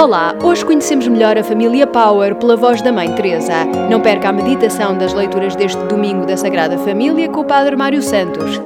[0.00, 3.66] Olá, hoje conhecemos melhor a família Power pela voz da Mãe Teresa.
[3.90, 8.00] Não perca a meditação das leituras deste domingo da Sagrada Família com o Padre Mário
[8.00, 8.62] Santos.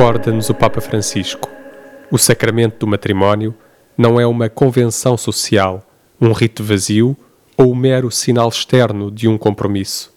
[0.00, 1.46] Recorda-nos o Papa Francisco.
[2.10, 3.54] O sacramento do matrimónio
[3.98, 5.86] não é uma convenção social,
[6.18, 7.14] um rito vazio
[7.54, 10.10] ou o mero sinal externo de um compromisso.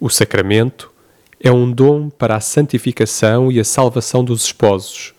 [0.00, 0.90] O sacramento
[1.38, 5.12] é um dom para a santificação e a salvação dos esposos,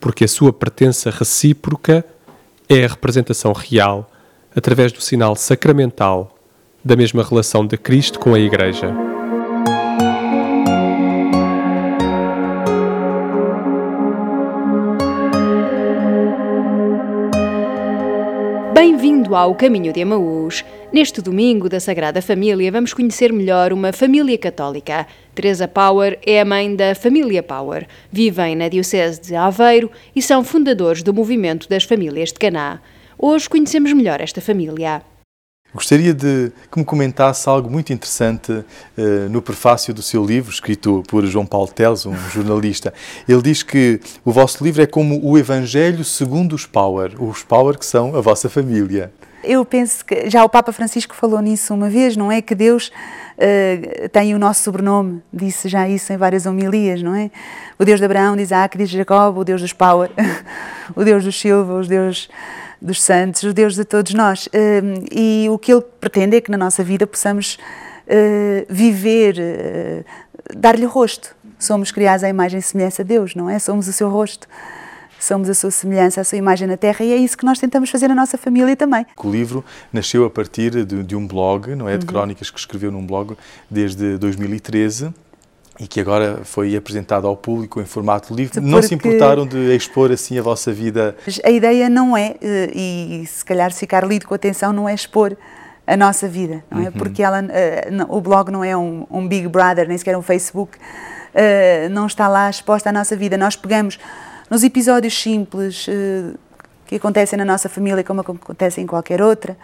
[0.00, 2.04] porque a sua pertença recíproca
[2.68, 4.10] é a representação real,
[4.56, 6.36] através do sinal sacramental,
[6.84, 9.09] da mesma relação de Cristo com a Igreja.
[18.80, 20.64] Bem-vindo ao Caminho de Emaús.
[20.90, 25.06] Neste domingo da Sagrada Família vamos conhecer melhor uma família católica.
[25.34, 27.86] Teresa Power é a mãe da família Power.
[28.10, 32.80] Vivem na Diocese de Aveiro e são fundadores do movimento das famílias de Caná.
[33.18, 35.02] Hoje conhecemos melhor esta família.
[35.72, 38.64] Gostaria de que me comentasse algo muito interessante uh,
[39.30, 42.92] no prefácio do seu livro, escrito por João Paulo Teles, um jornalista.
[43.28, 47.78] Ele diz que o vosso livro é como o Evangelho segundo os Power, os Power
[47.78, 49.12] que são a vossa família.
[49.42, 52.42] Eu penso que já o Papa Francisco falou nisso uma vez, não é?
[52.42, 52.88] Que Deus
[53.38, 57.30] uh, tem o nosso sobrenome, disse já isso em várias homilias, não é?
[57.78, 60.10] O Deus de Abraão, de Isaac, de Jacob, o Deus dos Power,
[60.94, 62.28] o Deus dos Silva, os Deus
[62.80, 64.48] dos santos, o Deus de todos nós.
[64.54, 67.58] Hum, e o que Ele pretende é que na nossa vida possamos
[68.08, 70.02] hum, viver, hum,
[70.56, 71.36] dar-lhe rosto.
[71.58, 73.58] Somos criados à imagem e semelhança de Deus, não é?
[73.58, 74.48] Somos o seu rosto
[75.18, 77.90] somos a sua semelhança, a sua imagem na Terra e é isso que nós tentamos
[77.90, 79.04] fazer na nossa família também.
[79.22, 79.62] O livro
[79.92, 81.98] nasceu a partir de, de um blog, não é?
[81.98, 82.12] De uhum.
[82.12, 83.36] crónicas que escreveu num blog
[83.70, 85.12] desde 2013
[85.80, 88.52] e que agora foi apresentado ao público em formato livre.
[88.52, 91.16] Porque não se importaram de expor assim a vossa vida?
[91.42, 94.92] A ideia não é, eh, e se calhar se ficar lido com atenção, não é
[94.92, 95.34] expor
[95.86, 96.84] a nossa vida, não é?
[96.84, 96.92] Uhum.
[96.92, 100.76] Porque ela, eh, o blog não é um, um, Big Brother, nem sequer um Facebook,
[101.34, 103.38] eh, não está lá exposta a nossa vida.
[103.38, 103.98] Nós pegamos
[104.50, 105.86] nos episódios simples
[106.84, 109.56] que acontecem na nossa família, como acontecem em qualquer outra,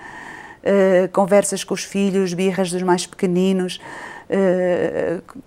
[1.12, 3.81] conversas com os filhos, birras dos mais pequeninos,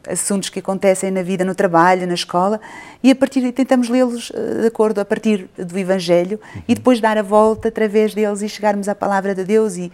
[0.10, 2.60] assuntos que acontecem na vida, no trabalho, na escola,
[3.04, 6.62] e a partir daí tentamos lê-los uh, de acordo a partir do Evangelho uhum.
[6.68, 9.92] e depois dar a volta através deles e chegarmos à palavra de Deus e,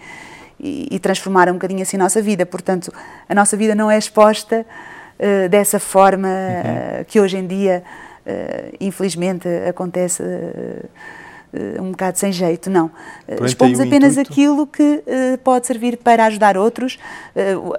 [0.60, 2.46] e, e transformar um bocadinho assim a nossa vida.
[2.46, 2.94] Portanto,
[3.28, 4.66] a nossa vida não é exposta
[5.20, 7.04] uh, dessa forma uhum.
[7.08, 7.84] que hoje em dia,
[8.80, 10.90] infelizmente, acontece uh,
[11.80, 12.88] um bocado sem jeito, não.
[13.28, 14.32] Uh, expomos apenas intuito.
[14.32, 16.98] aquilo que uh, pode servir para ajudar outros,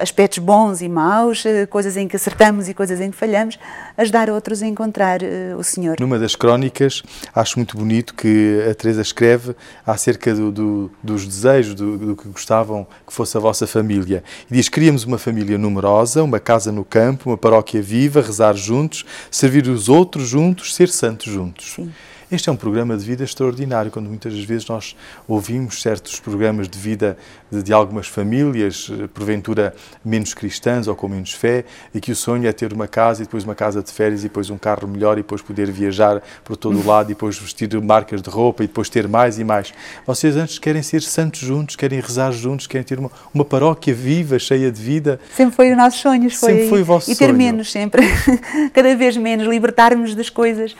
[0.00, 3.58] aspectos bons e maus, coisas em que acertamos e coisas em que falhamos,
[3.96, 5.20] ajudar outros a encontrar
[5.58, 5.96] o Senhor.
[5.98, 7.02] Numa das crónicas,
[7.34, 9.54] acho muito bonito que a Teresa escreve
[9.86, 14.22] acerca do, do, dos desejos, do, do, que gostavam que fosse a vossa família.
[14.50, 19.04] E diz: queríamos uma família numerosa, uma casa no campo, uma paróquia viva, rezar juntos,
[19.30, 21.72] servir os outros juntos, ser santos juntos.
[21.74, 21.92] Sim.
[22.30, 24.96] Este é um programa de vida extraordinário, quando muitas vezes nós
[25.28, 27.16] ouvimos certos programas de vida
[27.52, 29.72] de, de, algumas famílias, eh, porventura
[30.04, 33.26] menos cristãs ou com menos fé, e que o sonho é ter uma casa e
[33.26, 36.56] depois uma casa de férias e depois um carro melhor e depois poder viajar por
[36.56, 39.72] todo o lado e depois vestir marcas de roupa e depois ter mais e mais.
[40.04, 44.36] Vocês antes querem ser santos juntos, querem rezar juntos, querem ter uma, uma paróquia viva,
[44.36, 45.20] cheia de vida.
[45.32, 46.52] Sempre foi o nosso sonho, foi.
[46.52, 47.38] Sempre foi o vosso e ter sonho.
[47.38, 48.02] menos sempre,
[48.74, 50.74] cada vez menos, libertarmos das coisas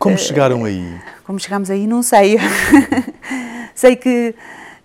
[0.00, 0.98] como chegaram aí?
[1.24, 2.38] Como chegámos aí, não sei.
[3.76, 4.34] sei que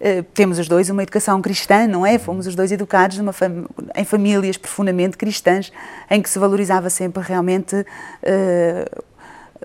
[0.02, 2.20] uh, temos os dois uma educação cristã, não é?
[2.20, 3.66] Fomos os dois educados fam
[3.96, 5.72] em famílias profundamente cristãs,
[6.12, 9.04] em que se valorizava sempre realmente uh,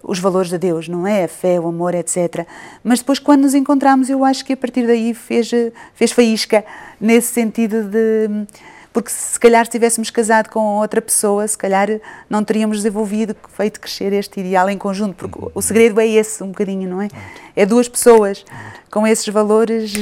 [0.04, 1.24] os valores de Deus, não é?
[1.24, 2.46] A fé, o amor, etc.
[2.84, 5.50] Mas depois, quando nos encontramos, eu acho que a partir daí fez,
[5.94, 6.64] fez faísca,
[7.00, 8.46] nesse sentido de
[8.92, 11.88] porque se calhar se tivéssemos casado com outra pessoa, se calhar
[12.28, 16.48] não teríamos desenvolvido, feito crescer este ideal em conjunto, porque o segredo é esse um
[16.48, 17.08] bocadinho, não é?
[17.54, 18.44] É duas pessoas
[18.90, 19.92] com esses valores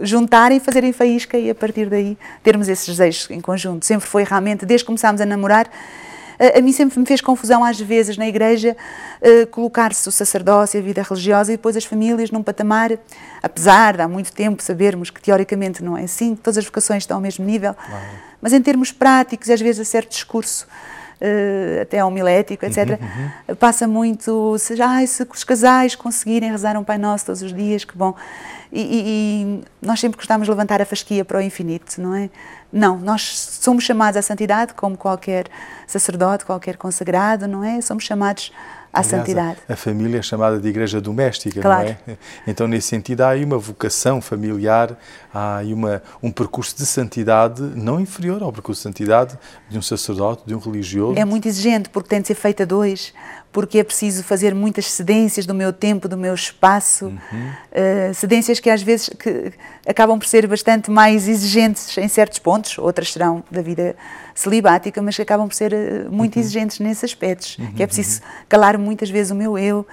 [0.00, 3.84] juntarem, fazerem faísca e a partir daí termos esses desejos em conjunto.
[3.84, 5.68] Sempre foi realmente, desde que começámos a namorar,
[6.38, 8.76] a, mim sempre me fez confusão às vezes na igreja
[9.20, 12.98] uh, colocar-se o sacerdócio, a vida religiosa e depois as famílias num patamar,
[13.42, 17.02] apesar de há muito tempo sabermos que teoricamente não é assim, que todas as vocações
[17.02, 17.74] estão ao mesmo nível,
[18.40, 20.66] mas em termos práticos, às vezes a certo discurso
[21.20, 23.54] uh, até homilético, etc., uhum, uhum.
[23.56, 27.84] passa muito, se, ai, se os casais conseguirem rezar um Pai Nosso todos os dias,
[27.84, 28.14] que bom.
[28.72, 32.28] E, e, e nós sempre gostamos de levantar a fasquia para o infinito, não é?
[32.72, 33.22] Não, nós
[33.60, 35.46] somos chamados à santidade como qualquer
[35.86, 37.80] sacerdote, qualquer consagrado, não é?
[37.80, 38.52] Somos chamados
[38.96, 39.58] à Aliás, santidade.
[39.68, 41.96] A, a, família é chamada de igreja doméstica, claro.
[42.06, 42.18] não é?
[42.46, 44.96] Então, nesse sentido, há aí uma vocação familiar,
[45.32, 49.38] há aí uma, um percurso de santidade não inferior ao percurso de santidade
[49.68, 51.18] de um sacerdote, de um religioso.
[51.18, 53.12] É muito exigente, porque tem de ser feita dois
[53.56, 57.16] porque é preciso fazer muitas cedências do meu tempo, do meu espaço, uhum.
[58.10, 59.50] uh, cedências que às vezes que
[59.86, 63.96] acabam por ser bastante mais exigentes em certos pontos, outras serão da vida
[64.36, 66.42] celibática, mas que acabam por ser eh, muito uhum.
[66.42, 67.72] exigentes nesses aspectos, uhum.
[67.72, 68.28] que é preciso uhum.
[68.48, 69.86] calar muitas vezes o meu eu.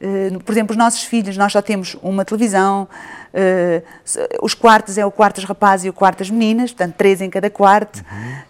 [0.00, 2.88] Uh, por exemplo, os nossos filhos, nós só temos uma televisão,
[3.32, 3.84] uh,
[4.42, 7.30] os quartos é o quarto dos rapazes e o quarto das meninas, portanto, três em
[7.30, 7.98] cada quarto.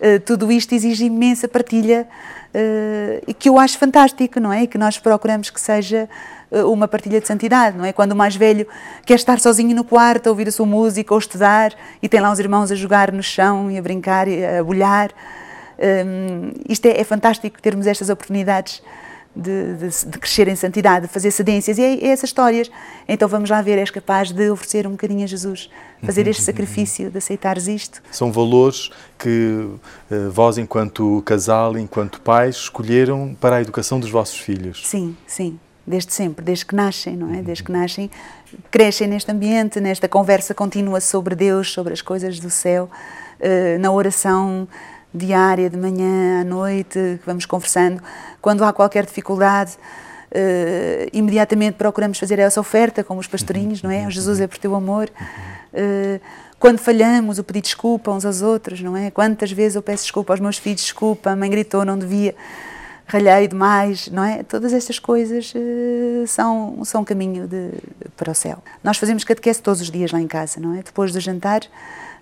[0.01, 0.21] Uhum.
[0.25, 2.09] tudo isto exige imensa partilha
[3.27, 4.63] e que eu acho fantástico, não é?
[4.63, 6.09] E que nós procuramos que seja
[6.63, 7.93] uma partilha de santidade, não é?
[7.93, 8.67] Quando o mais velho
[9.05, 11.73] quer estar sozinho no quarto, a ouvir a sua música ou estudar
[12.03, 15.11] e tem lá os irmãos a jogar no chão e a brincar e a bolhar.
[15.77, 18.81] Um, isto é, é fantástico termos estas oportunidades
[19.35, 22.71] de, de, de, crescer em santidade, de fazer cedências, e é, é, essas histórias.
[23.09, 25.69] Então vamos lá ver, és capaz de oferecer um bocadinho a Jesus,
[26.03, 28.01] fazer este sacrifício, de aceitares isto.
[28.13, 34.39] São valores que uh, vós, enquanto casal, enquanto pais, escolheram para a educação dos vossos
[34.39, 34.87] filhos.
[34.87, 37.43] Sim, sim, desde sempre, desde que nascem, não é?
[37.43, 38.11] Desde que nascem,
[38.71, 42.89] crescem neste ambiente, nesta conversa contínua sobre Deus, sobre as coisas do céu,
[43.41, 44.67] uh, na oração
[45.13, 48.03] diária, de manhã à noite, que vamos conversando.
[48.41, 49.73] Quando há qualquer dificuldade,
[50.33, 54.07] uh, imediatamente procuramos fazer essa oferta, como os pastorinhos, não é?
[54.07, 55.11] O Jesus é por teu amor.
[55.73, 56.21] Uh,
[56.59, 59.11] quando falhamos, o pedir desculpa uns aos outros, não é?
[59.11, 62.35] Quantas vezes eu peço desculpa aos meus filhos, desculpa, a mãe gritou, não devia,
[63.07, 64.43] ralhei demais, não é?
[64.43, 67.71] Todas estas coisas uh, são, são um caminho de,
[68.17, 68.63] para o céu.
[68.83, 70.83] Nós fazemos catequese todos os dias lá em casa, não é?
[70.83, 71.63] Depois do jantar,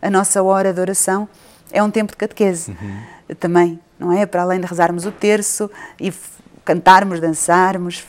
[0.00, 1.28] a nossa hora de oração
[1.70, 3.36] é um tempo de catequese uhum.
[3.36, 4.26] também, não é?
[4.26, 5.70] Para além de rezarmos o terço
[6.00, 6.12] e
[6.64, 8.00] cantarmos, dançarmos,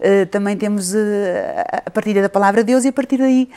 [0.00, 0.98] uh, também temos uh,
[1.86, 3.50] a partilha da palavra de Deus e a partir daí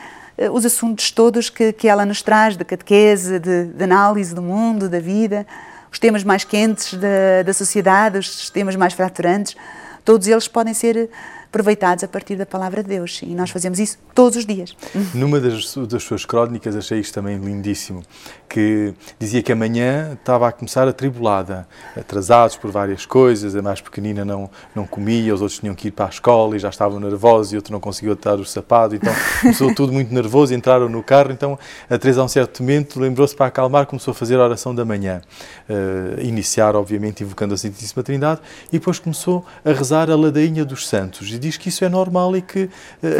[0.52, 4.88] os assuntos todos que, que ela nos traz, de catequese, de, de análise do mundo,
[4.88, 5.44] da vida,
[5.90, 9.56] os temas mais quentes da, da sociedade, os temas mais fraturantes,
[10.04, 11.10] todos eles podem ser
[11.58, 13.20] aproveitados a partir da palavra de Deus.
[13.22, 14.76] E nós fazemos isso todos os dias.
[15.12, 18.02] Numa das, das suas crónicas achei isto também lindíssimo,
[18.48, 21.66] que dizia que amanhã estava a começar atribulada,
[21.96, 25.90] atrasados por várias coisas, a mais pequenina não, não comia, os outros tinham que ir
[25.90, 29.12] para a escola e já estavam nervosos e outro não conseguiu atar o sapato, então
[29.42, 31.58] começou tudo muito nervoso, entraram no carro, então
[31.90, 34.84] a Teresa a um certo momento lembrou-se para acalmar, começou a fazer a oração da
[34.84, 35.20] manhã,
[35.68, 40.86] uh, iniciar obviamente invocando a Santíssima Trindade e depois começou a rezar a ladainha dos
[40.86, 42.70] santos diz que isso é normal e que uh,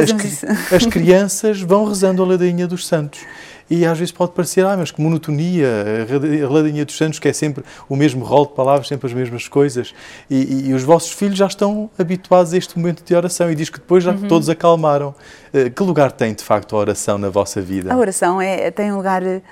[0.03, 3.21] as, as, crianças vão rezando a ladainha dos santos.
[3.71, 5.69] E às vezes pode parecer, ah, mas que monotonia,
[6.45, 9.47] a ladainha dos santos, que é sempre o mesmo rol de palavras, sempre as mesmas
[9.47, 9.95] coisas.
[10.31, 13.55] E, e, e, os vossos filhos já estão habituados a este momento de oração e
[13.55, 14.27] diz que depois já uhum.
[14.27, 15.15] todos acalmaram.
[15.53, 17.93] Uh, que lugar tem, de facto, a oração na vossa vida?
[17.93, 19.43] A oração é, tem um lugar eh,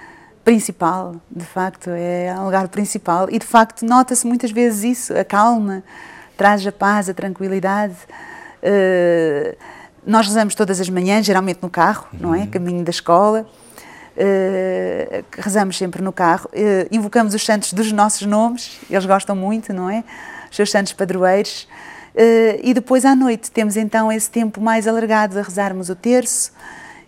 [0.42, 3.28] principal, de facto, é um lugar principal.
[3.30, 5.82] E, de facto, nota-se muitas vezes isso, a calma,
[6.38, 7.96] traz a paz, a tranquilidade.
[8.66, 9.56] Uh,
[10.04, 12.18] nós rezamos todas as manhãs, geralmente no carro, uhum.
[12.20, 12.40] não é?
[12.40, 12.46] Uhum.
[12.46, 13.46] Caminho da escola.
[14.16, 16.48] Uh, rezamos sempre no carro.
[16.52, 20.02] Uh, invocamos os santos dos nossos nomes, eles gostam muito, não é?
[20.50, 21.68] Os seus santos padroeiros.
[22.62, 26.50] e depois à noite temos então esse tempo mais alargado a rezarmos o terço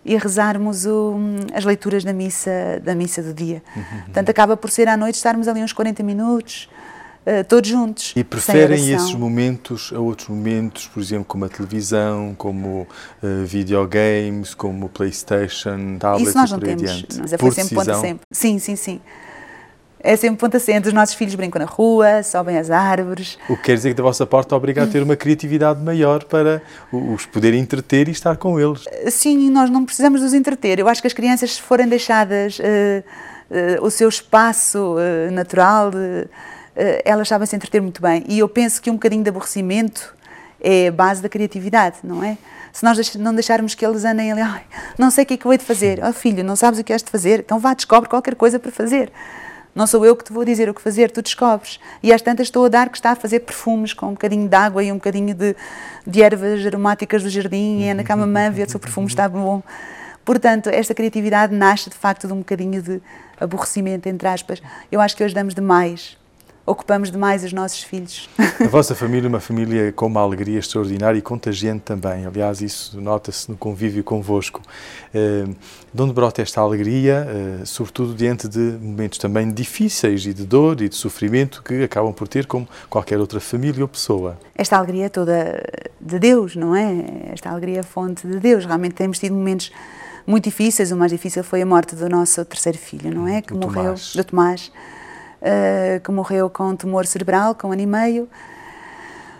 [0.05, 1.15] e a rezarmos o,
[1.53, 3.63] as leituras da missa, da missa do dia.
[3.75, 4.01] Uhum.
[4.05, 6.69] Portanto, acaba por ser à noite estarmos ali uns 40 minutos,
[7.29, 8.13] uh, todos juntos.
[8.15, 12.87] E preferem esses momentos a outros momentos, por exemplo, como a televisão, como
[13.21, 17.19] uh, videogames, como Playstation, tablets Isso nós não temos, adiante.
[17.19, 18.25] mas é foi sempre ponto sempre.
[18.31, 19.01] Sim, sim, sim.
[20.01, 20.87] É sempre ponto acento.
[20.87, 23.37] Os nossos filhos brincam na rua, sobem as árvores.
[23.49, 26.61] O que quer dizer que da vossa parte obriga a ter uma criatividade maior para
[26.91, 28.85] os poder entreter e estar com eles.
[28.87, 30.79] Eh, sim, nós não precisamos de os entreter.
[30.79, 32.63] Eu acho que as crianças, se forem deixadas uh,
[33.81, 36.27] uh, o seu espaço uh, natural, eh,
[37.03, 38.23] elas sabem se entreter muito bem.
[38.27, 40.15] E eu penso que um bocadinho de aborrecimento
[40.61, 42.37] é a base da criatividade, não é?
[42.71, 44.41] Se nós não deixarmos que eles andem ali,
[44.97, 45.99] não sei o que é que eu hei de fazer.
[46.03, 47.39] Oh filho, não sabes o que és de fazer?
[47.39, 49.11] Então vá, descobre qualquer coisa para fazer.
[49.73, 51.79] Não sou eu que te vou dizer o que fazer, tu descobres.
[52.01, 54.55] E às tantas estou a dar que está a fazer perfumes com um bocadinho de
[54.55, 55.55] água e um bocadinho de,
[56.05, 59.63] de ervas aromáticas do jardim e anda cá mamãe, vê se o perfume está bom.
[60.25, 63.01] Portanto, esta criatividade nasce de facto de um bocadinho de
[63.39, 64.61] aborrecimento, entre aspas.
[64.91, 66.18] Eu acho que hoje damos demais
[66.69, 68.29] ocupamos demais os nossos filhos.
[68.63, 72.25] A vossa família é uma família com uma alegria extraordinária e contagiante também.
[72.25, 74.61] Aliás, isso nota-se no convívio convosco.
[75.13, 75.45] Eh,
[75.91, 80.79] de onde brota esta alegria, eh, sobretudo diante de momentos também difíceis e de dor
[80.81, 84.37] e de sofrimento que acabam por ter como qualquer outra família ou pessoa?
[84.53, 85.63] Esta alegria é toda
[85.99, 87.31] de Deus, não é?
[87.33, 88.65] Esta alegria é fonte de Deus.
[88.65, 89.71] Realmente temos tido momentos
[90.27, 90.91] muito difíceis.
[90.91, 93.41] O mais difícil foi a morte do nosso terceiro filho, não é?
[93.41, 94.15] Que do morreu, Tomás.
[94.15, 94.71] do Tomás
[95.41, 98.29] uh, que morreu com tumor cerebral, com um ano e meio.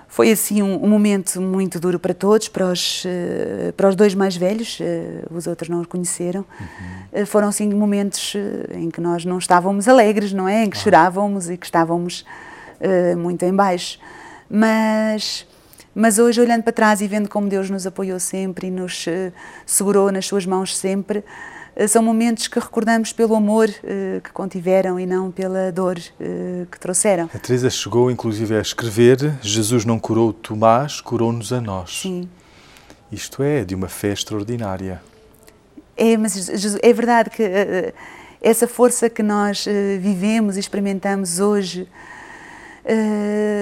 [0.07, 4.15] Foi assim um, um momento muito duro para todos, para os, uh, para os dois
[4.15, 4.83] mais velhos, uh,
[5.33, 6.43] os outros não os conheceram.
[7.13, 7.25] Uhum.
[7.25, 8.33] foram sim momentos
[8.71, 10.63] em que nós não estávamos alegres, não é?
[10.63, 10.81] Em que ah.
[10.81, 12.25] chorávamos e que estávamos
[13.17, 13.99] muito em baixo.
[14.49, 15.45] Mas
[15.93, 19.05] mas hoje, olhando para trás e vendo como Deus nos apoiou sempre e nos
[19.65, 21.23] segurou nas suas mãos sempre, eh,
[21.87, 26.79] são momentos que recordamos pelo amor uh, que contiveram e não pela dor uh, que
[26.79, 27.29] trouxeram.
[27.33, 32.01] A Teresa chegou inclusive a escrever: Jesus não curou Tomás, curou-nos a nós.
[32.01, 32.27] Sim.
[33.11, 35.01] Isto é de uma fé extraordinária.
[35.95, 37.43] É, mas é verdade que
[38.41, 39.65] essa força que nós
[39.99, 41.87] vivemos e experimentamos hoje.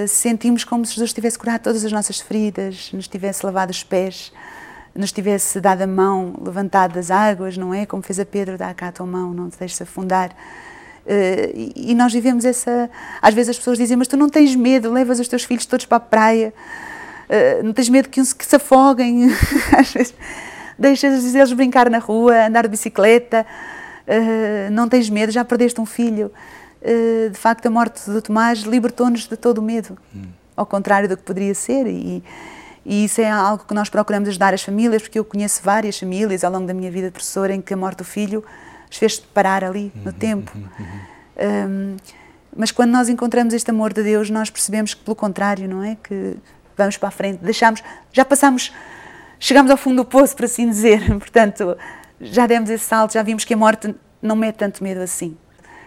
[0.06, 4.30] sentimos como se Jesus tivesse curado todas as nossas feridas, nos tivesse lavado os pés,
[4.98, 7.86] nos tivesse dado a mão, levantado das águas, não é?
[7.86, 10.30] Como fez a Pedro, dá cá a tua mão, não te deixes afundar.
[10.30, 12.90] Uh, e, nós vivemos essa.
[13.22, 15.86] Às vezes as pessoas dizem, mas tu não tens medo, levas os teus filhos todos
[15.86, 16.52] para a praia,
[17.30, 19.30] uh, não tens medo que, uns, que se afoguem.
[19.78, 20.14] Às vezes
[20.76, 23.46] deixas eles brincar na rua, andar de bicicleta,
[24.04, 26.32] uh, não tens medo, já perdeste um filho.
[27.32, 30.24] de facto, a morte do Tomás libertou-nos de todo o medo, hum.
[30.56, 31.86] ao contrário do que poderia ser.
[31.86, 32.22] E,
[32.90, 36.42] e isso é algo que nós procuramos ajudar as famílias, porque eu conheço várias famílias
[36.42, 38.42] ao longo da minha vida de professora em que a morte do filho
[38.90, 40.50] as fez parar ali no uhum, tempo.
[40.56, 41.68] Uhum, uhum.
[41.68, 41.96] Um,
[42.56, 45.98] mas quando nós encontramos este amor de Deus, nós percebemos que, pelo contrário, não é?
[46.02, 46.38] Que
[46.78, 48.72] vamos para a frente, deixamos, já passamos,
[49.38, 51.06] chegamos ao fundo do poço, por assim dizer.
[51.20, 51.76] Portanto,
[52.18, 55.36] já demos esse salto, já vimos que a morte não mete tanto medo assim.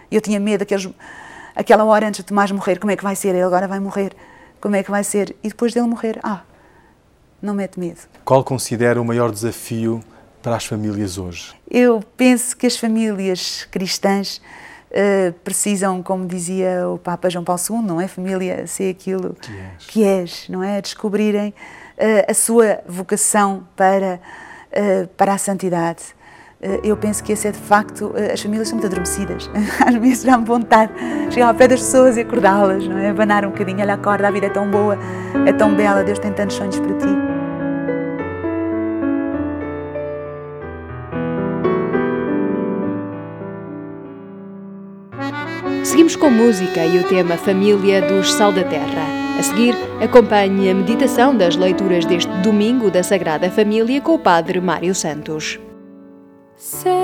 [0.08, 0.88] Eu tinha medo daqueles,
[1.56, 3.30] aquela hora antes de Tomás morrer, como é que vai ser?
[3.30, 4.14] Ele agora vai morrer,
[4.60, 5.34] como é que vai ser?
[5.42, 6.42] E depois dele morrer, ah,
[7.42, 8.00] não mete medo.
[8.24, 10.02] Qual considera o maior desafio
[10.42, 11.54] para as famílias hoje?
[11.70, 14.40] Eu penso que as famílias cristãs
[14.92, 18.08] uh, precisam, como dizia o Papa João Paulo II, não é?
[18.08, 20.80] Família ser aquilo que és, que és não é?
[20.80, 24.20] Descobrirem uh, a sua vocação para,
[24.70, 26.02] uh, para a santidade.
[26.84, 28.14] Eu penso que esse é de facto.
[28.32, 29.50] As famílias são muito adormecidas.
[29.84, 30.92] Às vezes dá-me vontade
[31.26, 33.10] de chegar ao pé das pessoas e acordá-las, não é?
[33.10, 33.80] Abanar um bocadinho.
[33.80, 34.96] Olha, acorda, a vida é tão boa,
[35.44, 37.31] é tão bela, Deus tem tantos sonhos para ti.
[45.92, 49.06] Seguimos com música e o tema Família dos Sal da Terra.
[49.38, 54.58] A seguir, acompanhe a meditação das leituras deste domingo da Sagrada Família com o Padre
[54.58, 55.60] Mário Santos.
[56.56, 56.94] Céu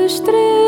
[0.00, 0.63] de estrela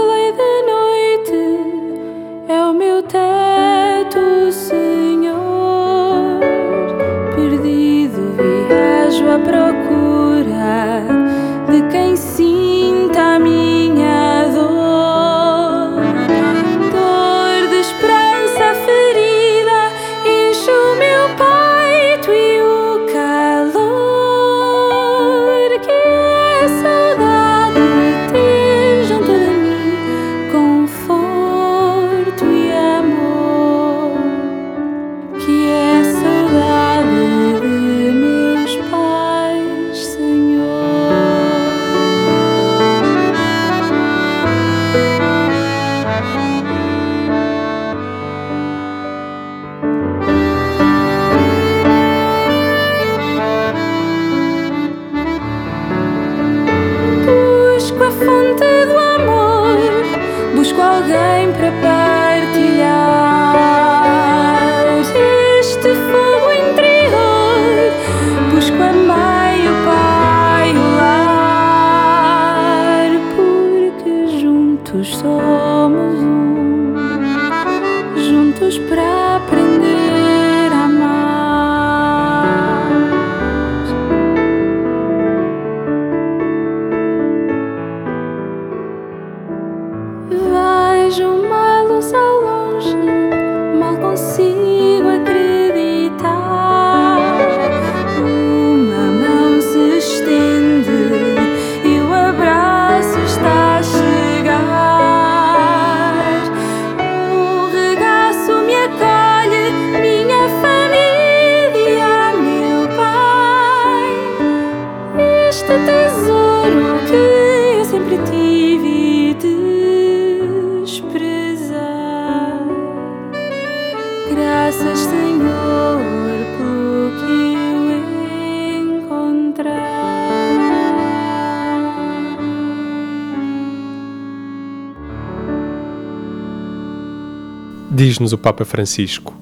[137.90, 139.34] Diz-nos o Papa Francisco: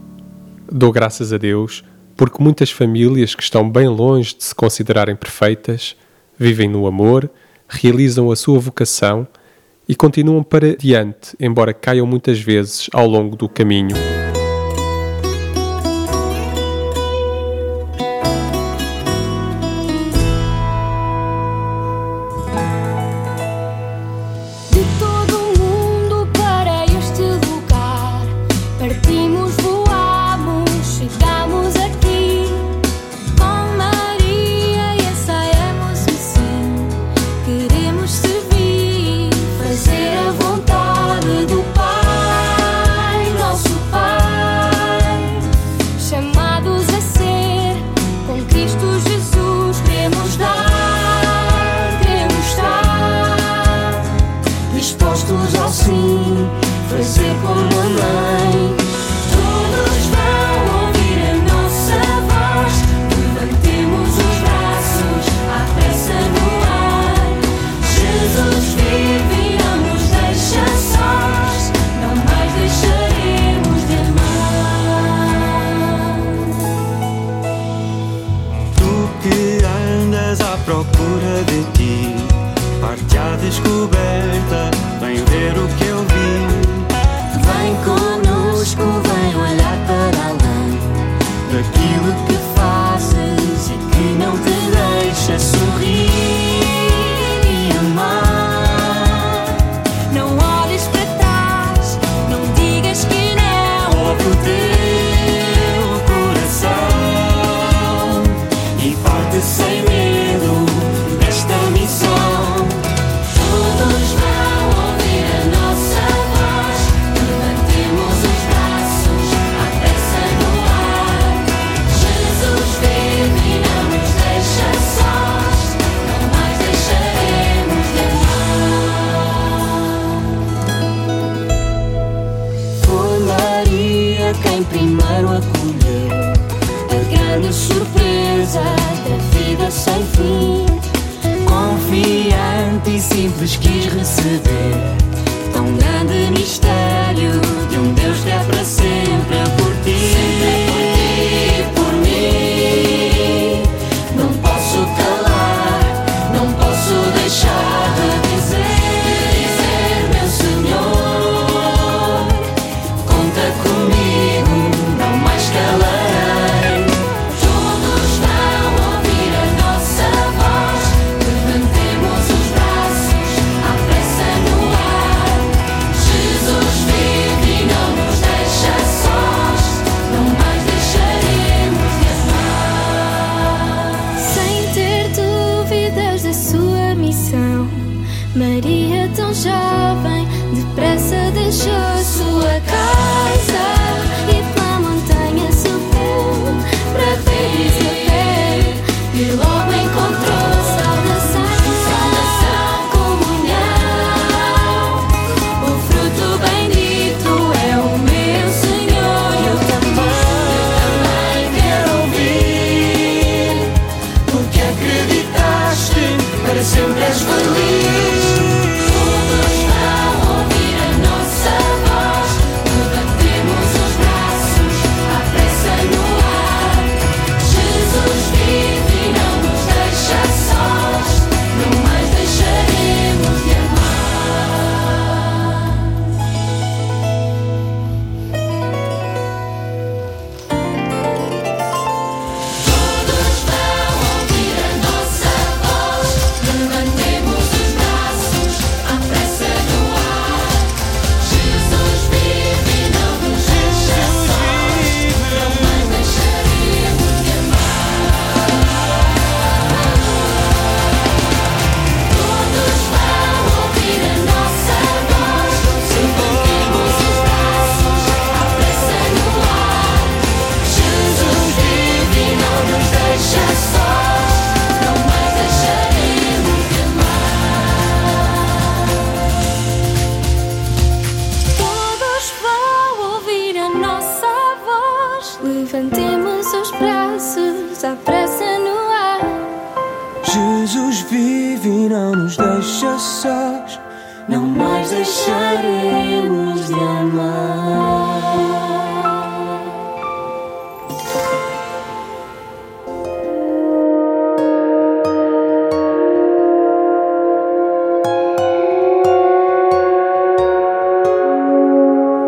[0.71, 1.83] Dou graças a Deus
[2.17, 5.97] porque muitas famílias que estão bem longe de se considerarem perfeitas
[6.39, 7.29] vivem no amor,
[7.69, 9.27] realizam a sua vocação
[9.89, 14.14] e continuam para diante, embora caiam muitas vezes ao longo do caminho.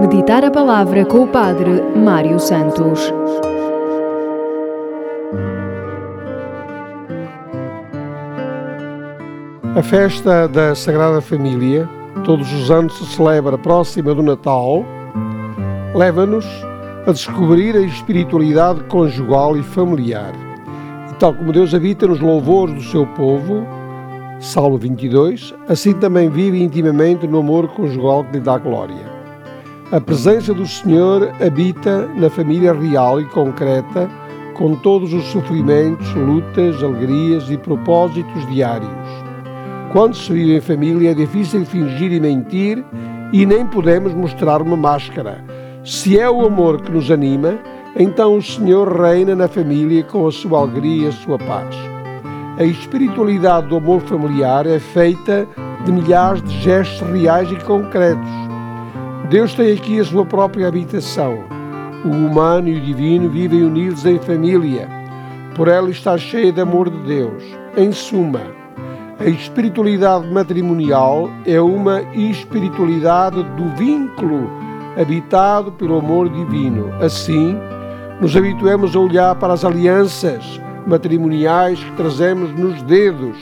[0.09, 3.13] Meditar a palavra com o Padre Mário Santos.
[9.75, 11.89] A festa da Sagrada Família,
[12.25, 14.85] todos os anos se celebra próxima do Natal,
[15.93, 16.47] leva-nos
[17.05, 20.33] a descobrir a espiritualidade conjugal e familiar.
[21.11, 23.67] E tal como Deus habita nos louvores do seu povo,
[24.39, 29.16] Salmo 22, assim também vive intimamente no amor conjugal que lhe dá glória.
[29.93, 34.11] A presença do Senhor habita na família real e concreta,
[34.55, 38.91] com todos os sofrimentos, lutas, alegrias e propósitos diários.
[39.93, 42.85] Quando se vive em família é difícil fingir e mentir
[43.33, 45.45] e nem podemos mostrar uma máscara.
[45.85, 47.57] Se é o amor que nos anima,
[47.97, 51.77] então o Senhor reina na família com a sua alegria e a sua paz.
[52.59, 55.47] A espiritualidade do amor familiar é feita
[55.85, 58.46] de milhares de gestos reais e concretos.
[59.31, 61.41] Deus tem aqui a sua própria habitação.
[62.05, 64.89] O humano e o divino vivem unidos em família.
[65.57, 67.43] Por ela está cheia de amor de Deus.
[67.77, 68.43] Em suma,
[69.19, 74.49] a espiritualidade matrimonial é uma espiritualidade do vínculo
[74.97, 76.93] habitado pelo amor divino.
[77.03, 77.59] Assim,
[78.21, 83.37] nos habituemos a olhar para as alianças matrimoniais que trazemos nos dedos.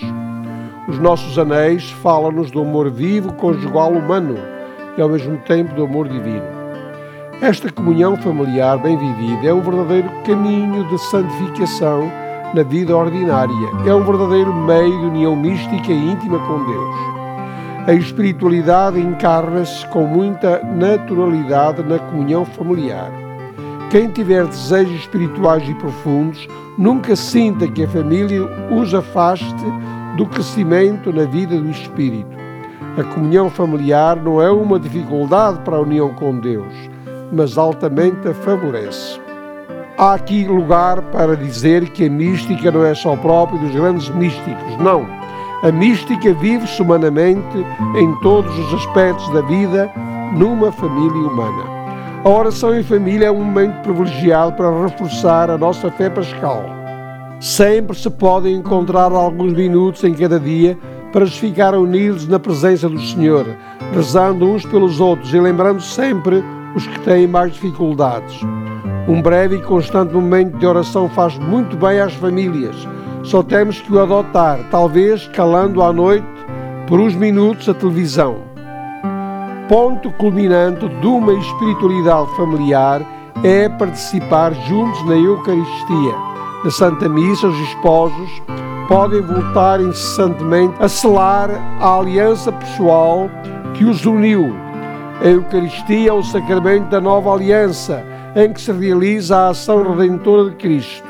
[0.89, 4.54] Os nossos anéis falam-nos do amor vivo conjugal humano
[4.97, 6.43] e ao mesmo tempo do amor divino.
[7.41, 12.11] Esta comunhão familiar bem vivida é um verdadeiro caminho de santificação
[12.55, 13.71] na vida ordinária.
[13.85, 16.95] É um verdadeiro meio de união mística e íntima com Deus.
[17.87, 23.11] A espiritualidade encarna-se com muita naturalidade na comunhão familiar.
[23.91, 29.65] Quem tiver desejos espirituais e profundos, nunca sinta que a família os afaste
[30.17, 32.44] do crescimento na vida do espírito.
[32.97, 36.73] A comunhão familiar não é uma dificuldade para a união com Deus,
[37.33, 39.21] mas altamente a favorece.
[39.99, 44.77] Há aqui lugar para dizer que a mística não é só própria dos grandes místicos,
[44.79, 45.09] não.
[45.65, 49.91] A mística vive-se humanamente em todos os aspectos da vida
[50.33, 51.65] numa família humana.
[52.25, 56.65] A oração em família é um momento privilegiado para reforçar a nossa fé pascal.
[57.41, 60.79] Sempre se podem encontrar alguns minutos em cada dia
[61.15, 63.47] para se ficar unidos na presença do Senhor,
[63.95, 66.43] rezando uns pelos outros e lembrando sempre
[66.75, 68.41] os que têm mais dificuldades.
[69.07, 72.75] Um breve e constante momento de oração faz muito bem às famílias.
[73.23, 76.27] Só temos que o adotar, talvez calando à noite
[76.89, 78.39] por uns minutos a televisão.
[79.69, 83.03] Ponto culminante de uma espiritualidade familiar
[83.45, 86.13] é participar juntos na Eucaristia.
[86.65, 88.43] Na Santa Missa, os esposos
[88.89, 93.31] podem voltar incessantemente a selar a aliança pessoal
[93.75, 94.55] que os uniu.
[95.23, 98.05] A Eucaristia é o sacramento da nova aliança
[98.37, 101.07] em que se realiza a ação redentora de Cristo.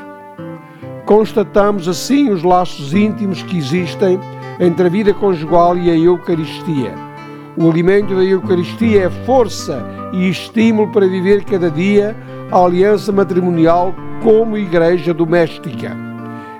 [1.05, 4.19] Constatamos assim os laços íntimos que existem
[4.59, 6.93] entre a vida conjugal e a Eucaristia.
[7.57, 12.15] O alimento da Eucaristia é força e estímulo para viver cada dia
[12.51, 16.14] a aliança matrimonial como igreja doméstica.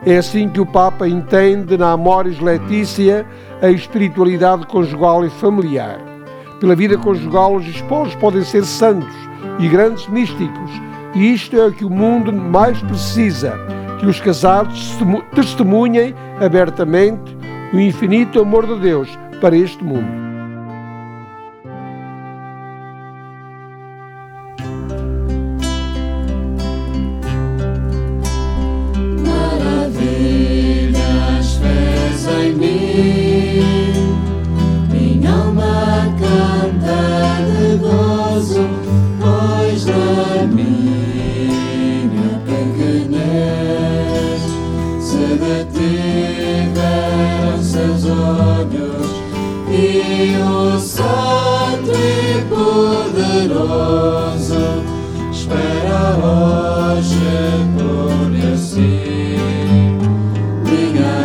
[0.06, 3.26] É assim que o Papa entende na Amoris Letícia
[3.60, 6.00] a espiritualidade conjugal e familiar.
[6.60, 9.16] Pela vida conjugal, os esposos podem ser santos,
[9.60, 10.72] e grandes místicos,
[11.16, 13.58] e isto é o que o mundo mais precisa:
[14.00, 14.96] que os casados
[15.34, 17.36] testemunhem abertamente
[17.74, 19.10] o infinito amor de Deus
[19.42, 20.35] para este mundo.
[55.32, 57.16] espera hoje
[57.78, 59.98] por eu sim.
[60.64, 61.16] Minha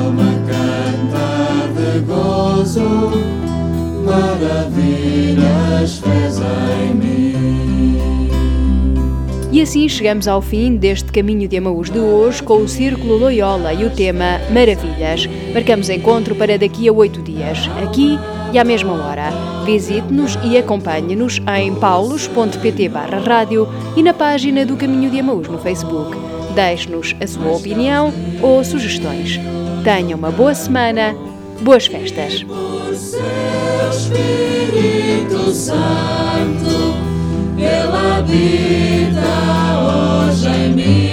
[0.00, 1.28] alma canta
[1.74, 2.88] de gozo,
[4.04, 7.18] maravilhas fez em mim.
[9.50, 13.72] E assim chegamos ao fim deste Caminho de Amaús de hoje com o Círculo Loyola
[13.72, 15.28] e o tema Maravilhas.
[15.52, 18.18] Marcamos encontro para daqui a oito dias, aqui
[18.52, 19.30] e à mesma hora.
[19.64, 25.58] Visite-nos e acompanhe-nos em paulos.pt barra rádio e na página do Caminho de Amaús no
[25.58, 26.16] Facebook.
[26.54, 29.38] Deixe-nos a sua opinião ou sugestões.
[29.84, 31.14] Tenha uma boa semana,
[31.60, 32.44] boas festas!
[38.18, 39.22] Habita
[39.86, 41.07] hoje em mim.